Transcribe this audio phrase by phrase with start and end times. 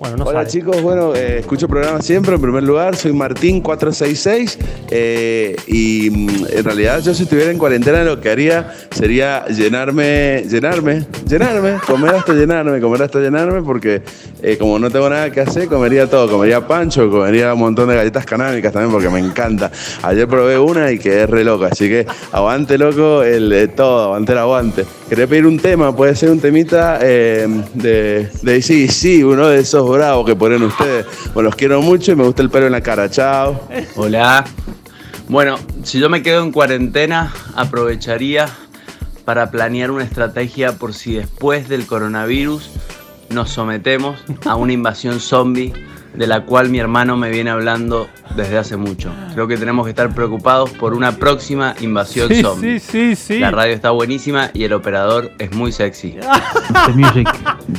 [0.00, 2.34] Bueno, no Hola chicos, bueno, eh, escucho el programa siempre.
[2.34, 4.56] En primer lugar, soy Martín466
[4.88, 10.46] eh, y mm, en realidad yo si estuviera en cuarentena lo que haría sería llenarme,
[10.48, 14.00] llenarme, llenarme, comer hasta llenarme, comer hasta llenarme porque
[14.40, 16.30] eh, como no tengo nada que hacer, comería todo.
[16.30, 19.70] Comería pancho, comería un montón de galletas canábicas también porque me encanta.
[20.00, 24.32] Ayer probé una y quedé re loco, así que aguante loco el de todo, aguante
[24.32, 24.86] el aguante.
[25.10, 29.89] Quería pedir un tema, puede ser un temita de, de sí, sí, uno de esos
[29.90, 31.06] bravos que ponen ustedes.
[31.34, 33.10] Bueno, los quiero mucho y me gusta el pelo en la cara.
[33.10, 33.68] Chao.
[33.96, 34.44] Hola.
[35.28, 38.48] Bueno, si yo me quedo en cuarentena, aprovecharía
[39.24, 42.70] para planear una estrategia por si después del coronavirus
[43.28, 45.72] nos sometemos a una invasión zombie
[46.14, 49.10] de la cual mi hermano me viene hablando desde hace mucho.
[49.34, 52.78] Creo que tenemos que estar preocupados por una próxima invasión Sí, zombie.
[52.80, 53.38] sí, sí, sí.
[53.38, 56.16] La radio está buenísima y el operador es muy sexy.
[56.72, 56.94] Mr.
[56.94, 57.28] Music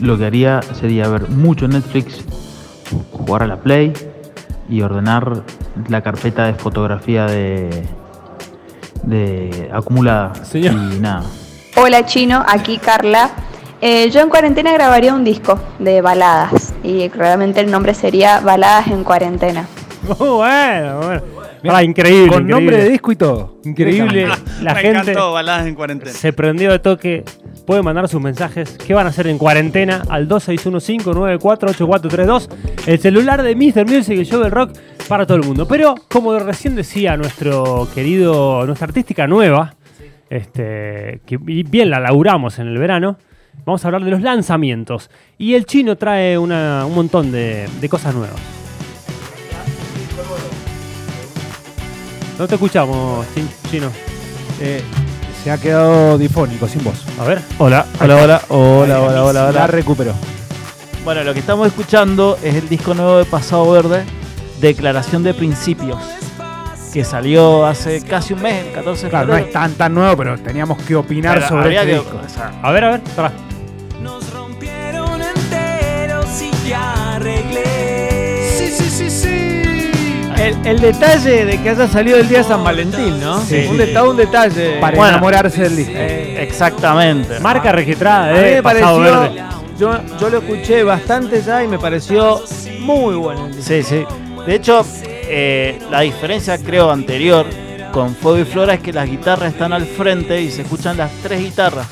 [0.00, 2.22] lo que haría sería ver mucho Netflix,
[3.12, 3.92] jugar a la Play
[4.68, 5.42] y ordenar
[5.88, 7.86] la carpeta de fotografía de,
[9.02, 10.34] de acumulada.
[10.44, 10.74] Señor.
[10.74, 11.22] Y nada.
[11.76, 13.30] Hola Chino, aquí Carla.
[13.80, 18.88] Eh, yo en cuarentena grabaría un disco de baladas y realmente el nombre sería Baladas
[18.88, 19.68] en cuarentena.
[20.18, 21.22] Muy bueno, bueno.
[21.64, 22.28] Pará, increíble.
[22.28, 23.58] Con nombre de disco y todo.
[23.64, 24.28] Increíble.
[24.62, 26.12] La Me gente encantó, baladas en cuarentena.
[26.12, 27.24] se prendió de toque.
[27.66, 28.78] Pueden mandar sus mensajes.
[28.86, 30.02] ¿Qué van a hacer en cuarentena?
[30.08, 32.48] Al 2615948432.
[32.86, 33.84] El celular de Mr.
[33.86, 34.72] Music, el show del rock
[35.08, 35.66] para todo el mundo.
[35.68, 39.74] Pero, como recién decía nuestro querido, nuestra artística nueva,
[40.30, 43.18] este, que bien la laburamos en el verano,
[43.66, 45.10] vamos a hablar de los lanzamientos.
[45.36, 48.40] Y el chino trae una- un montón de, de cosas nuevas.
[52.38, 53.90] No te escuchamos, chin- chino.
[54.60, 54.82] Eh,
[55.42, 57.04] se ha quedado difónico, sin voz.
[57.20, 57.40] A ver.
[57.58, 59.66] Hola, hola, hola, hola, hola, hola, La hola.
[59.66, 60.12] recuperó.
[61.04, 64.04] Bueno, lo que estamos escuchando es el disco nuevo de Pasado Verde,
[64.60, 65.98] Declaración de Principios,
[66.92, 69.46] que salió hace casi un mes, el 14 de Claro, no febrero.
[69.48, 72.20] es tan tan nuevo, pero teníamos que opinar Pero sobre habría este que- disco.
[72.24, 73.00] o sea, A ver, a ver.
[73.16, 73.32] pará.
[80.68, 83.40] El, detalle de que haya salido el día de San Valentín, ¿no?
[83.44, 84.78] Sí, un, sí, deta- un detalle.
[84.80, 85.12] Para Bueno.
[85.12, 85.92] enamorarse del disco.
[85.94, 87.40] eh, exactamente.
[87.40, 89.20] Marca registrada a mí de me Pasado pareció.
[89.20, 89.42] Verde.
[89.78, 92.42] Yo, yo lo escuché bastante ya y me pareció
[92.80, 93.46] muy bueno.
[93.46, 93.68] el disco.
[93.68, 94.04] Sí, sí.
[94.46, 97.46] De hecho, eh, la diferencia creo anterior
[97.92, 101.10] con Fuego y Flora es que las guitarras están al frente y se escuchan las
[101.22, 101.86] tres guitarras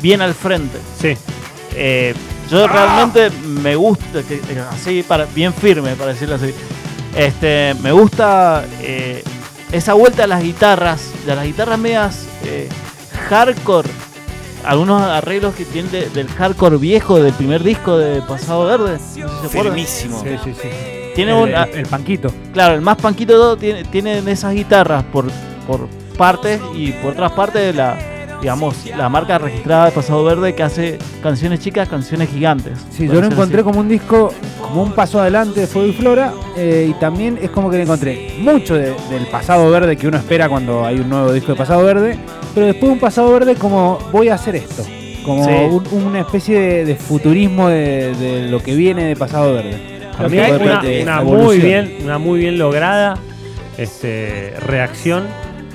[0.00, 0.78] bien al frente.
[1.00, 1.14] Sí.
[1.74, 2.14] Eh,
[2.50, 6.52] yo realmente me gusta, que- eh, así, para, bien firme, para decirlo así.
[7.16, 9.22] Este, me gusta eh,
[9.70, 12.68] esa vuelta a las guitarras, de las guitarras medias eh,
[13.28, 13.88] hardcore.
[14.64, 18.92] Algunos arreglos que tienen de- del hardcore viejo del primer disco de Pasado Verde.
[18.92, 19.50] no sé si se acuerdan.
[19.50, 20.22] Firmísimo.
[20.22, 20.68] Sí, sí, sí.
[21.16, 22.32] Tiene el, un, el- el panquito.
[22.52, 25.26] Claro, el más panquito de todo tiene, tienen esas guitarras por,
[25.66, 27.98] por partes y por otras partes la,
[28.42, 32.76] digamos, la marca registrada de Pasado Verde que hace canciones chicas, canciones gigantes.
[32.90, 33.64] Sí, yo lo encontré así.
[33.64, 37.50] como un disco, como un paso adelante de Fuego y Flora, eh, y también es
[37.50, 41.08] como que le encontré mucho de- del pasado verde que uno espera cuando hay un
[41.08, 42.18] nuevo disco de pasado verde,
[42.52, 44.84] pero después un pasado verde como voy a hacer esto,
[45.24, 45.52] como Sí.
[45.70, 50.00] un- una especie de, de futurismo de, de lo que viene de pasado verde.
[50.82, 53.14] De- una, una muy bien, una muy bien lograda
[53.78, 55.24] este, reacción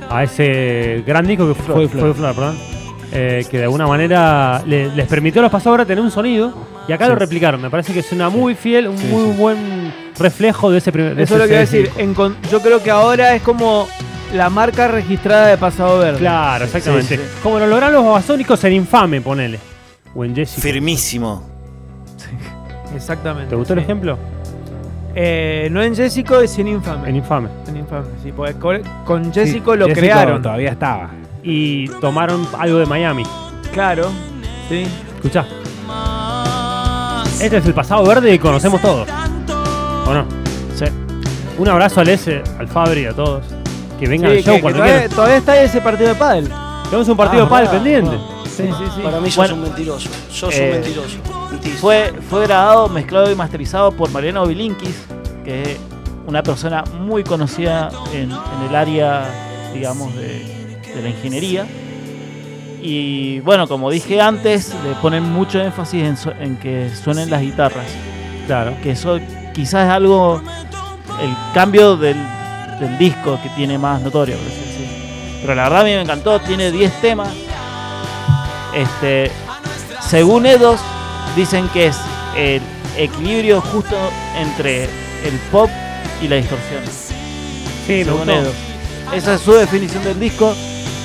[0.09, 2.57] a ese gran disco que fue, Flor, perdón,
[3.11, 6.53] eh, que de alguna manera le- les permitió a los pasadores tener un sonido
[6.87, 7.11] y acá Sí.
[7.11, 7.61] lo replicaron.
[7.61, 9.37] Me parece que es una muy fiel, un Sí, muy sí.
[9.37, 11.15] buen reflejo de ese primer.
[11.15, 11.93] de Eso es lo que iba a ese decir.
[11.97, 12.15] En
[12.49, 13.87] yo creo que ahora es como
[14.33, 16.19] la marca registrada de Pasado Verde.
[16.19, 17.15] Claro, exactamente.
[17.17, 17.29] Sí, sí.
[17.43, 19.59] Como lo lograron los babasónicos en Infame, ponele.
[20.15, 20.61] O en Jessica.
[20.61, 21.43] Firmísimo.
[22.95, 23.49] Exactamente.
[23.49, 24.17] ¿Te gustó el ejemplo?
[25.19, 27.09] Eh, no en Jessico, es en Infame.
[27.09, 27.49] En Infame.
[27.67, 30.41] En Infame, sí, porque con, Sí, Jessico lo Jessico crearon.
[30.43, 31.09] Todavía estaba.
[31.41, 33.23] Y tomaron algo de Miami.
[33.73, 34.09] Claro,
[34.69, 34.85] sí.
[35.15, 35.43] Escuchá.
[37.41, 39.07] Este es el pasado verde que conocemos todos.
[40.07, 40.25] ¿O no?
[40.75, 40.85] Sí.
[41.57, 43.43] Un abrazo al S, al Fabri, a todos.
[43.99, 46.47] Que vengan Sí, al show que- que cuando todavía, todavía está ese partido de pádel.
[46.85, 47.83] Tenemos un partido Ah, de pádel verdad.
[47.83, 48.17] pendiente.
[48.45, 49.01] Sí, sí, sí.
[49.01, 50.09] Para mí sos Bueno, un mentiroso.
[50.29, 51.17] Sos eh, un mentiroso.
[51.79, 54.95] Fue, fue grabado, mezclado y masterizado por Mariano Bilinkis,
[55.45, 55.77] que es
[56.25, 59.25] una persona muy conocida en, en el área,
[59.73, 61.65] digamos, de, de la ingeniería.
[62.81, 67.41] Y bueno, como dije antes, le ponen mucho énfasis en, su- en que suenen las
[67.41, 67.85] guitarras.
[68.45, 68.73] Claro.
[68.83, 69.19] Que eso
[69.53, 70.41] quizás es algo,
[71.21, 72.17] el cambio del,
[72.79, 74.35] del disco que tiene más notorio.
[74.37, 74.87] por así decirlo.
[75.41, 77.29] Pero la verdad a mí me encantó, tiene 10 temas.
[78.75, 79.31] Este,
[80.01, 80.79] según ellos,
[81.37, 81.97] dicen que es
[82.35, 82.61] el
[82.97, 83.95] equilibrio justo
[84.37, 85.69] entre el pop
[86.21, 86.81] y la distorsión.
[87.85, 88.53] Sí, según ellos.
[89.13, 90.53] Esa es su definición del disco,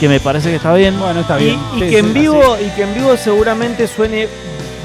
[0.00, 0.98] que me parece que está bien.
[0.98, 1.60] Bueno, está bien.
[1.76, 4.26] y Sí, que en vivo y que en vivo seguramente suene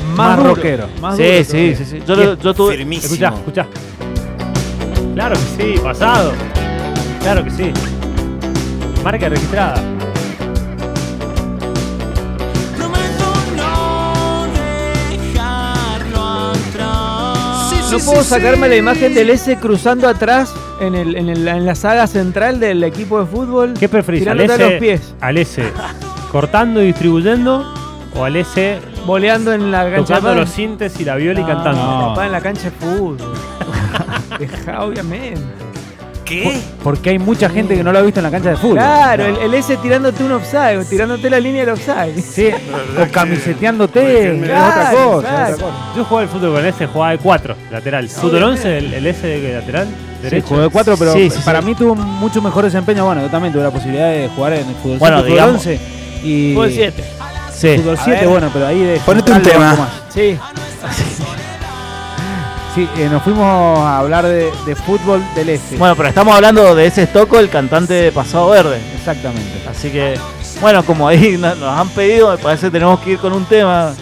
[0.10, 0.88] más, Más duro, rockero.
[1.02, 2.04] más Sí, duro sí, sí, sí.
[2.08, 3.14] Yo, lo- yo tuve, Firmísimo.
[3.14, 3.68] Escuchá, escuchá.
[5.16, 6.32] Claro que sí, pasado.
[7.22, 7.72] Claro que sí.
[9.04, 9.82] Marca registrada.
[17.92, 21.76] No puedo sacarme la imagen del S cruzando atrás en, el, en, el- en la
[21.76, 23.74] saga central del equipo de fútbol.
[23.80, 24.28] ¿Qué preferís?
[24.28, 25.14] ¿Al S, los pies.
[25.22, 25.64] ¿Al S
[26.32, 27.66] cortando y distribuyendo?
[28.16, 31.82] ¿O al S Boleando en la cancha tocando los sintes y la viola y cantando?
[31.82, 32.08] No.
[32.10, 33.18] Papá en la cancha de fútbol.
[34.40, 35.42] Deja, obviamente.
[36.28, 36.60] ¿Qué?
[36.84, 38.78] Porque hay mucha gente que no lo ha visto en la cancha de fútbol.
[38.78, 42.22] Claro, el, el S tirándote un offside, tirándote la línea del offside.
[42.22, 42.50] Sí,
[43.02, 45.18] o camiseteándote, es Claro, otra cosa.
[45.18, 45.66] otra cosa.
[45.96, 48.10] Yo jugaba el fútbol con el S, jugaba de 4, lateral.
[48.10, 49.88] ¿Fútbol 11, el, el S de lateral?
[49.88, 50.48] Sí, Derecho.
[50.48, 51.66] jugué de cuatro, pero Sí, sí, para sí.
[51.68, 53.06] mí tuvo mucho mejor desempeño.
[53.06, 55.56] Bueno, yo también tuve la posibilidad de jugar en el fútbol Bueno, 5, fútbol digamos-
[55.68, 55.80] 11
[56.24, 57.04] y Fútbol 7.
[57.54, 57.78] sí.
[57.78, 58.30] fútbol A 7, ver.
[58.30, 59.90] bueno, pero ahí de Ponete un tema.
[60.10, 60.38] Sí.
[62.78, 63.44] Sí, eh, nos fuimos
[63.80, 65.78] a hablar de, de fútbol del este.
[65.78, 68.78] Bueno, pero estamos hablando de ese Estoco, el cantante de Pasado Verde.
[68.96, 69.64] Exactamente.
[69.68, 70.14] Así que,
[70.62, 73.46] bueno, como ahí no- nos han pedido, me parece que tenemos que ir con un
[73.46, 73.96] tema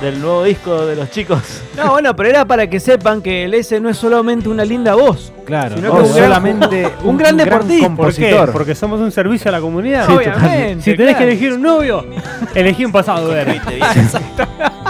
[0.00, 1.40] del nuevo disco de los chicos.
[1.76, 4.94] No, bueno, pero era para que sepan que el S no es solamente una linda
[4.94, 5.32] voz.
[5.44, 7.90] Claro, Sino que un gran- solamente un gran deportista.
[7.96, 8.46] ¿Por qué?
[8.52, 10.06] Porque somos un servicio a la comunidad.
[10.06, 11.18] Sí, Obviamente, Si tenés claro.
[11.18, 12.06] que elegir un novio,
[12.54, 13.60] elegí un pasado verde.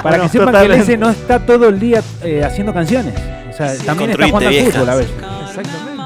[0.03, 0.77] Para Bueno, que sepan que totalmente.
[0.77, 3.15] el S no está todo el día eh, haciendo canciones.
[3.49, 4.71] O sea, también está jugando al vieja.
[4.73, 5.13] fútbol a veces.
[5.49, 5.99] Exactamente.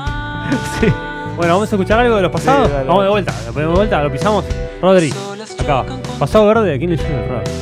[1.36, 2.68] Bueno, vamos a escuchar algo de los pasados.
[2.68, 4.44] Sí, vamos de vuelta, lo ponemos de vuelta, lo pisamos.
[4.80, 5.12] Rodri,
[5.60, 5.84] acá.
[6.18, 7.42] Pasado verde, ¿a quién le hicieron el?